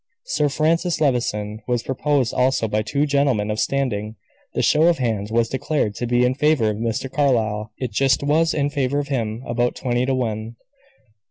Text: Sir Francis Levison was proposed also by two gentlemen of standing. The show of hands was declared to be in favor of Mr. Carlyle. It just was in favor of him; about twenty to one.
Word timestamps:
Sir 0.25 0.49
Francis 0.49 0.99
Levison 0.99 1.61
was 1.67 1.83
proposed 1.83 2.33
also 2.33 2.67
by 2.67 2.81
two 2.81 3.05
gentlemen 3.05 3.51
of 3.51 3.59
standing. 3.59 4.15
The 4.55 4.63
show 4.63 4.87
of 4.87 4.97
hands 4.97 5.31
was 5.31 5.47
declared 5.47 5.93
to 5.97 6.07
be 6.07 6.25
in 6.25 6.33
favor 6.33 6.71
of 6.71 6.77
Mr. 6.77 7.07
Carlyle. 7.07 7.69
It 7.77 7.91
just 7.91 8.23
was 8.23 8.55
in 8.55 8.71
favor 8.71 8.97
of 8.97 9.09
him; 9.09 9.43
about 9.45 9.75
twenty 9.75 10.07
to 10.07 10.15
one. 10.15 10.55